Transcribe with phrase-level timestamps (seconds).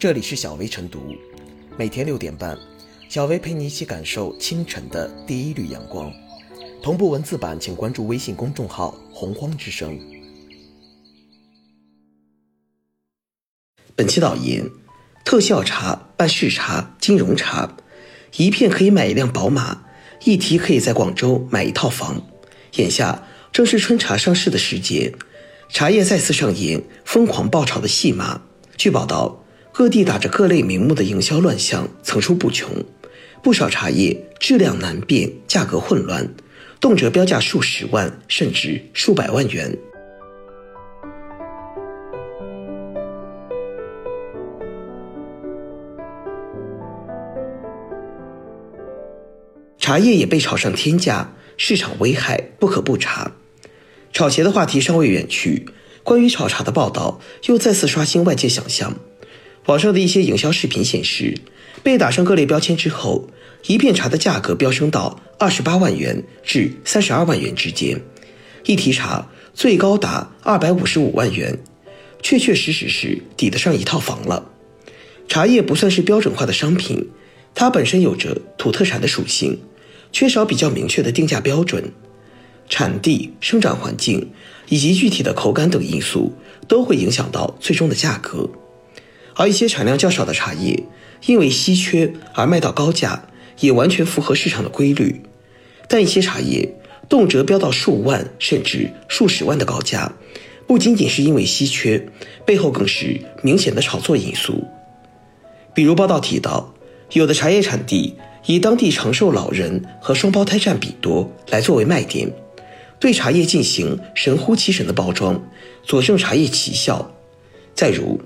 [0.00, 1.14] 这里是小薇晨读，
[1.76, 2.56] 每天六点半，
[3.10, 6.10] 小薇陪你一起感受清晨的第一缕阳光。
[6.82, 10.00] 同步文字版，请关注微信公众号“洪荒之声”。
[13.94, 14.70] 本期导言：
[15.22, 17.76] 特效茶、办事茶、金融茶，
[18.38, 19.82] 一片可以买一辆宝马，
[20.24, 22.22] 一提可以在广州买一套房。
[22.76, 25.14] 眼下正是春茶上市的时节，
[25.68, 28.40] 茶叶再次上演疯狂爆炒的戏码。
[28.78, 29.44] 据报道，
[29.80, 32.68] 各地打着各类名目的营销乱象层出不穷，
[33.42, 36.28] 不少茶叶质量难辨，价格混乱，
[36.78, 39.74] 动辄标价数十万甚至数百万元。
[49.78, 53.32] 茶叶也被炒上天价，市场危害不可不查。
[54.12, 55.70] 炒鞋的话题尚未远去，
[56.02, 58.94] 关于炒茶的报道又再次刷新外界想象。
[59.66, 61.34] 网上的一些营销视频显示，
[61.82, 63.28] 被打上各类标签之后，
[63.66, 68.00] 一片茶的价格飙升到二十八万元至三十二万元之间，
[68.64, 71.58] 一提茶最高达二百五十五万元，
[72.22, 74.50] 确确实实是抵得上一套房了。
[75.28, 77.08] 茶叶不算是标准化的商品，
[77.54, 79.60] 它本身有着土特产的属性，
[80.10, 81.92] 缺少比较明确的定价标准。
[82.68, 84.30] 产地、生长环境
[84.68, 86.32] 以及具体的口感等因素
[86.68, 88.48] 都会影响到最终的价格，
[89.40, 90.84] 而一些产量较少的茶叶
[91.24, 93.24] 因为稀缺而卖到高价，
[93.60, 95.22] 也完全符合市场的规律。
[95.88, 96.74] 但一些茶叶
[97.08, 100.12] 动辄飙到数万甚至数十万的高价，
[100.66, 102.06] 不仅仅是因为稀缺，
[102.44, 104.62] 背后更是明显的炒作因素。
[105.72, 106.74] 比如报道提到，
[107.12, 112.30] 有的茶叶产地以当地长寿老人和双胞胎占比多来作为卖点。
[112.98, 115.42] 对茶叶进行神乎其神的包装，
[115.82, 117.10] 佐证茶叶奇效。
[117.74, 118.20] 再如，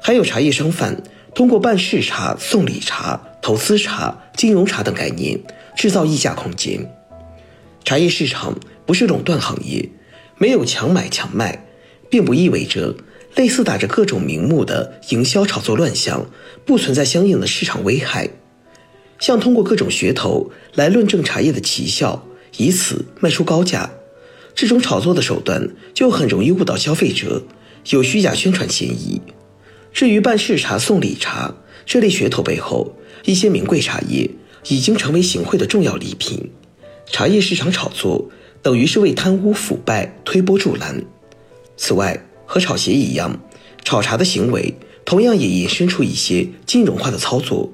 [0.00, 1.02] 还有茶叶商贩
[1.34, 5.38] 通过办事茶、送礼茶、投资茶、金融茶等概念，
[5.76, 6.90] 制造溢价空间。
[7.84, 9.88] 茶叶市场不是垄断行业，
[10.38, 11.66] 没有强买强卖，
[12.08, 12.96] 并不意味着
[13.36, 16.26] 类似打着各种名目的营销炒作乱象
[16.64, 18.28] 不存在相应的市场危害。
[19.18, 23.90] 像通过各种噱头来论证茶叶的奇效，以此卖出高价。
[24.54, 27.44] 这种炒作的手段就很容易误导消费者，
[27.90, 29.20] 有虚假宣传嫌疑。
[29.92, 34.30] 至于办事茶、送礼茶这类噱头背后，一些名贵茶叶
[34.68, 36.50] 已经成为行贿的重要礼品。
[37.06, 38.30] 茶叶市场炒作
[38.62, 41.02] 等于是为贪污腐败推波助澜。
[41.76, 43.40] 此外，和炒鞋一样，
[43.84, 44.74] 炒茶的行为
[45.04, 47.70] 同样也延伸出一些金融化的操作。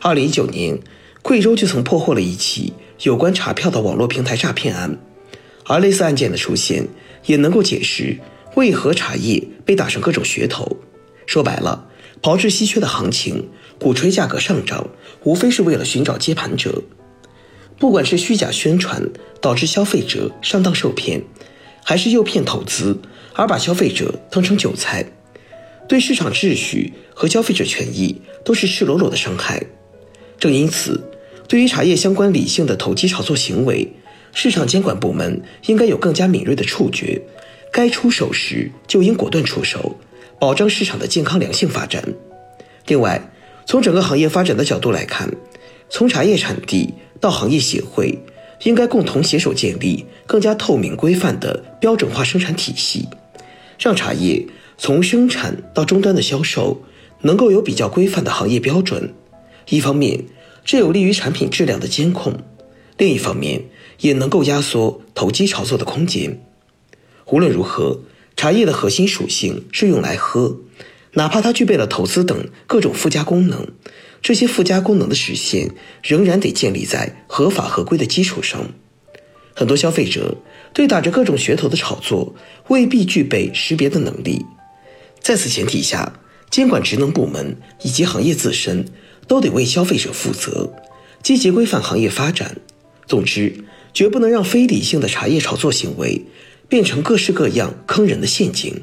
[0.00, 0.78] 二零一九年，
[1.20, 2.72] 贵州就曾破获了一起
[3.02, 4.98] 有关茶票的网络平台诈骗案。
[5.66, 6.86] 而类似案件的出现，
[7.26, 8.18] 也能够解释
[8.54, 10.76] 为何茶叶被打上各种噱头。
[11.26, 11.86] 说白了，
[12.22, 13.48] 炮制稀缺的行情，
[13.78, 14.88] 鼓吹价格上涨，
[15.22, 16.82] 无非是为了寻找接盘者。
[17.78, 19.02] 不管是虚假宣传
[19.40, 21.22] 导致消费者上当受骗，
[21.82, 23.00] 还是诱骗投资
[23.34, 25.04] 而把消费者当成韭菜，
[25.88, 29.60] 对市场秩序和消费者权益都是赤裸裸的伤害。
[30.38, 31.02] 正因此，
[31.48, 33.92] 对于茶叶相关理性的投机炒作行为，
[34.32, 37.20] 市场监管部门应该有更加敏锐的触觉，
[37.72, 39.96] 该出手时就应果断出手，
[40.38, 42.02] 保障市场的健康良性发展。
[42.86, 43.32] 另外，
[43.66, 45.30] 从整个行业发展的角度来看，
[45.88, 48.18] 从茶叶产地到行业协会，
[48.64, 53.08] 应该共同携手建立更加透明规范的标准化生产体系，
[53.78, 54.46] 让茶叶
[54.76, 56.82] 从生产到终端的销售
[57.22, 59.14] 能够有比较规范的行业标准。
[59.70, 60.24] 一方面，
[60.64, 62.34] 这有利于产品质量的监控；
[62.98, 63.64] 另一方面，
[64.00, 66.42] 也能够压缩投机炒作的空间。
[67.26, 68.00] 无论如何，
[68.44, 70.58] 茶叶的核心属性是用来喝，
[71.14, 73.68] 哪怕它具备了投资等各种附加功能，
[74.20, 75.70] 这些附加功能的实现
[76.02, 78.68] 仍然得建立在合法合规的基础上。
[79.54, 80.36] 很多消费者
[80.74, 82.34] 对打着各种噱头的炒作
[82.68, 84.44] 未必具备识别的能力，
[85.22, 88.84] 在此前提下，监管职能部门以及行业自身
[89.26, 90.70] 都得为消费者负责，
[91.22, 92.58] 积极规范行业发展。
[93.06, 93.64] 总之。
[93.94, 96.24] 绝不能让非理性的茶叶炒作行为
[96.68, 98.74] 变成各式各样坑人的陷阱。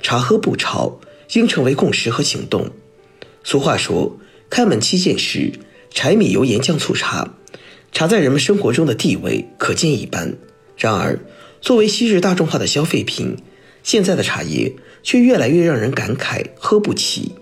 [0.00, 0.98] 茶喝不潮，
[1.34, 2.68] 应成为共识和行动。
[3.44, 4.18] 俗话说
[4.50, 5.52] ：“开门七件事，
[5.90, 7.34] 柴米油盐酱醋茶。”
[7.92, 10.36] 茶在人们生活中的地位可见一斑。
[10.76, 11.18] 然而，
[11.60, 13.36] 作为昔日大众化的消费品。
[13.82, 14.72] 现在的茶叶
[15.02, 17.32] 却越来越让人感慨喝不起。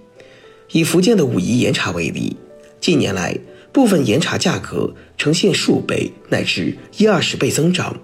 [0.72, 2.36] 以福建的武夷岩茶为例，
[2.80, 3.36] 近年来
[3.72, 7.96] 部分岩茶价格呈现数倍乃至一二十倍增长，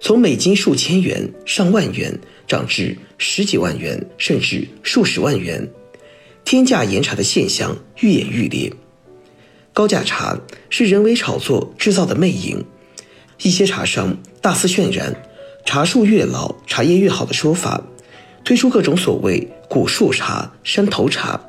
[0.00, 2.16] 从每斤数千元、上万元
[2.46, 5.68] 涨至十几万元，甚至数十万元。
[6.44, 8.72] 天价岩茶的现象愈演愈烈。
[9.72, 10.38] 高价茶
[10.70, 12.64] 是人为炒作制造的魅影，
[13.42, 15.14] 一些茶商大肆渲染
[15.66, 17.82] “茶树越老，茶叶越好”的说法，
[18.44, 21.40] 推出各种所谓“古树茶”“山头茶”，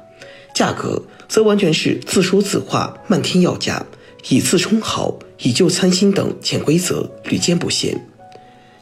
[0.60, 3.86] 价格则完全是自说自话、漫天要价、
[4.28, 8.06] 以次充好、以旧参新等潜规则屡见不鲜。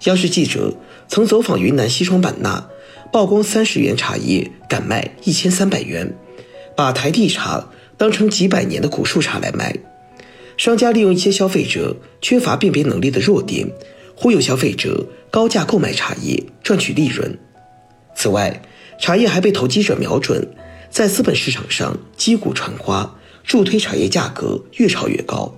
[0.05, 0.73] 央视记者
[1.07, 2.67] 曾走访云南西双版纳，
[3.13, 6.15] 曝光三十元茶叶敢卖一千三百元，
[6.75, 7.69] 把台地茶。
[7.95, 9.75] 当成几百年的古树茶来卖，
[10.55, 13.67] 商家利用一些消费者缺乏辨别能力的弱点，
[14.15, 17.37] 忽悠消费者高价购买茶叶，赚取利润。
[18.15, 18.63] 此外，
[18.99, 20.47] 茶叶还被投机者瞄准，
[20.97, 25.55] 在资本市场上击鼓传花，助推茶叶价格越炒越高。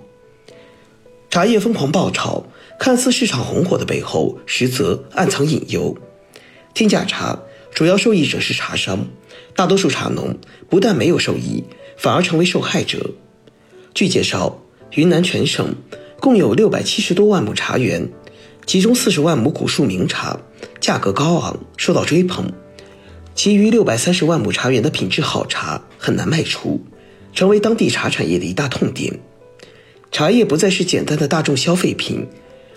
[1.30, 2.44] 茶叶疯狂爆炒，
[2.78, 5.96] 看似市场红火的背后，实则暗藏隐忧。
[6.74, 7.40] 天价茶
[7.72, 9.06] 主要受益者是茶商，
[9.56, 10.36] 大多数茶农
[10.68, 11.64] 不但没有受益。
[11.96, 13.12] 反而成为受害者。
[13.94, 15.74] 据介绍，云南全省
[16.20, 18.10] 共有六百七十多万亩茶园，
[18.66, 20.38] 其中四十万亩古树名茶
[20.80, 22.44] 价格高昂，受到追捧；
[23.42, 26.78] 其余六百三十万亩茶园的品质好茶很难卖出，
[27.32, 29.18] 成为当地茶产业的一大痛点。
[30.12, 32.28] 茶叶不再是简单的大众消费品，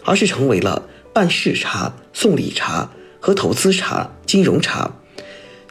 [0.06, 2.90] 而是成为了办事茶、送礼茶
[3.20, 4.90] 和投资茶、金融茶。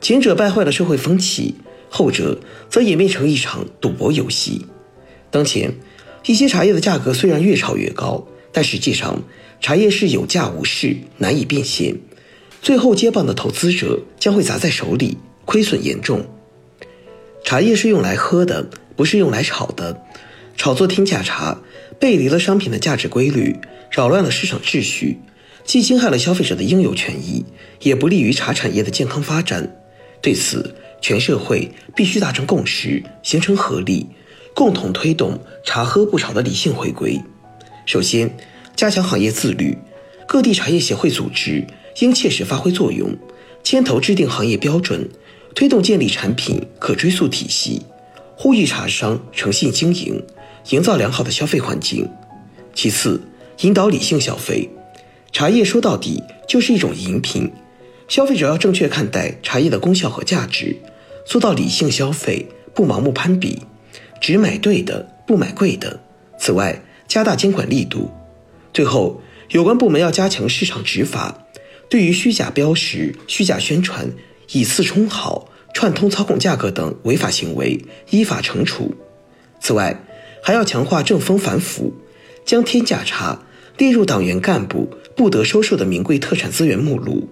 [0.02, 1.54] 前者败坏了社会风气。
[1.88, 4.66] 后者则演变成一场赌博游戏。
[5.30, 5.72] 当前，
[6.26, 9.22] 一些茶叶的价格虽然越炒越高，但实际上
[9.58, 11.96] 茶叶是有价无市，难以变现。
[12.62, 16.24] 最后接棒的投资者将会砸在手里，亏损严重。
[17.44, 20.00] 茶叶是用来喝的，不是用来炒的。
[20.56, 21.60] 炒作天价茶，
[21.98, 23.56] 背离了商品的价值规律，
[23.90, 25.18] 扰乱了市场秩序，
[25.64, 27.44] 既侵害了消费者的应有权益，
[27.80, 29.68] 也不利于茶产业的健康发展。
[30.20, 34.06] 对此，全社会必须达成共识，形成合力，
[34.54, 37.20] 共同推动茶喝不炒的理性回归。
[37.86, 38.36] 首先，
[38.76, 39.76] 加强行业自律，
[40.28, 41.66] 各地茶叶协会组织
[42.00, 43.16] 应切实发挥作用，
[43.62, 45.08] 牵头制定行业标准，
[45.54, 47.82] 推动建立产品可追溯体系，
[48.36, 50.22] 呼吁茶商诚信经营，
[50.70, 52.08] 营造良好的消费环境。
[52.74, 53.20] 其次，
[53.60, 54.68] 引导理性消费，
[55.30, 57.50] 茶叶说到底就是一种饮品，
[58.08, 60.76] 消费者要正确看待茶叶的功效和价值。
[61.24, 63.62] 做到理性消费，不盲目攀比，
[64.20, 66.00] 只买对的，不买贵的。
[66.38, 68.10] 此外，加大监管力度。
[68.72, 71.41] 最后，有关部门要加强市场执法，
[71.92, 74.10] 对于虚假标识、虚假宣传、
[74.52, 78.94] 以次充好、串通操控价格等违法行为，依法惩处。
[79.60, 80.02] 此外，
[80.42, 81.92] 还要强化正风反腐，
[82.46, 83.42] 将天价茶
[83.76, 87.28] 列入党员干部不得收受的名贵特产资源目录，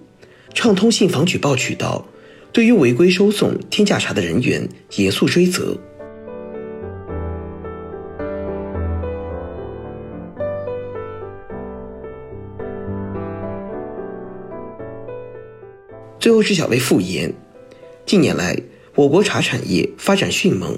[0.53, 2.07] 畅通信访举报渠道。
[2.53, 5.75] 对于违规收送天价茶的人员，严肃追责。
[16.21, 17.33] 最后是小薇复言：
[18.05, 18.55] 近年来，
[18.93, 20.77] 我国茶产业发展迅猛，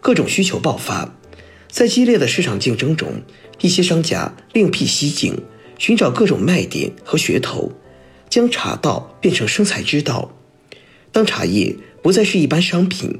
[0.00, 1.16] 各种需求爆发，
[1.68, 3.20] 在激烈的市场竞争中，
[3.60, 5.42] 一些商家另辟蹊径，
[5.78, 7.72] 寻找各种卖点和噱头，
[8.30, 10.32] 将茶道变成生财之道。
[11.10, 13.18] 当茶叶不再是一般商品，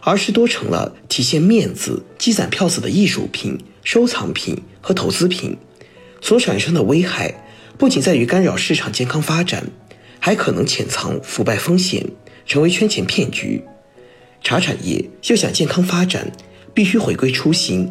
[0.00, 5.56] 而是多成了体现面子、积攒票子的艺术品、收藏品和投资品，
[6.20, 7.44] 所产生的危害
[7.78, 9.70] 不仅在于干扰市场健康发展，
[10.24, 12.06] 还可能潜藏腐败风险，
[12.46, 13.60] 成为圈钱骗局。
[14.40, 16.30] 茶产业要想健康发展，
[16.72, 17.90] 必须回归初心，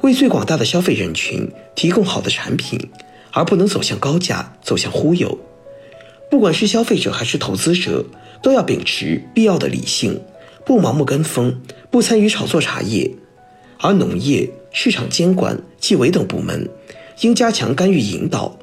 [0.00, 2.80] 为最广大的消费人群提供好的产品，
[3.30, 5.38] 而不能走向高价、走向忽悠。
[6.30, 8.04] 不管是消费者还是投资者。
[8.42, 10.20] 都要秉持必要的理性，
[10.64, 13.10] 不盲目跟风，不参与炒作茶叶。
[13.80, 16.68] 而农业、市场监管、纪委等部门
[17.22, 18.56] 应加强干预引导，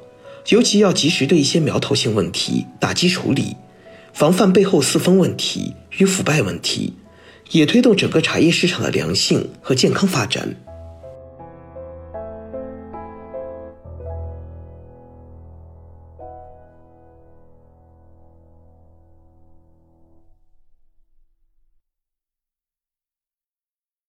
[0.49, 3.55] 尤其要及时对一些苗头性问题打击处理，
[4.13, 6.93] 防范背后四风问题与腐败问题，
[7.51, 10.55] 也推动整个茶叶市场的良性和健康发展。